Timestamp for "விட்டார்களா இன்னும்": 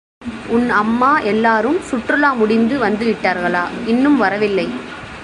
3.05-4.17